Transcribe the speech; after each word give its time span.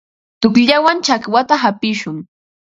Tuqllawan 0.41 0.97
chakwata 1.05 1.55
hapishun. 1.63 2.17